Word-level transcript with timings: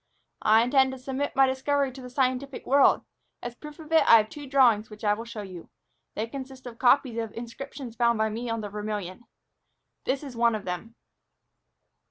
"I 0.41 0.63
intend 0.63 0.91
to 0.93 0.97
submit 0.97 1.35
my 1.35 1.45
discovery 1.45 1.91
to 1.91 2.01
the 2.01 2.09
scientific 2.09 2.65
world. 2.65 3.03
As 3.43 3.53
proof 3.53 3.77
of 3.77 3.91
it 3.91 4.01
I 4.07 4.17
have 4.17 4.31
two 4.31 4.47
drawings 4.47 4.89
which 4.89 5.03
I 5.03 5.13
shall 5.13 5.25
show 5.25 5.41
you. 5.43 5.69
They 6.15 6.25
consist 6.25 6.65
of 6.65 6.79
copies 6.79 7.19
of 7.19 7.31
inscriptions 7.33 7.95
found 7.97 8.17
by 8.17 8.29
me 8.29 8.49
on 8.49 8.61
the 8.61 8.69
Vermillion. 8.69 9.25
This 10.05 10.23
is 10.23 10.35
one 10.35 10.55
of 10.55 10.65
them." 10.65 10.95